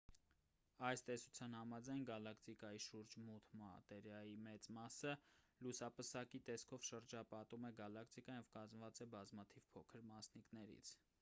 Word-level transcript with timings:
այս 0.85 1.01
տեսության 1.07 1.51
համաձայն 1.57 1.99
գալակտիկայի 2.09 2.79
շուրջ 2.85 3.13
մութ 3.27 3.51
մատերիայի 3.59 4.33
մեծ 4.47 4.65
մասը 4.77 5.13
լուսապսակի 5.67 6.41
տեսքով 6.49 6.87
շրջապատում 6.89 7.67
է 7.71 7.75
գալակտիկան 7.81 8.39
և 8.41 8.51
կազմված 8.57 9.03
է 9.05 9.07
բազմաթիվ 9.17 9.69
փոքր 9.77 10.09
մասնիկներից 10.15 10.95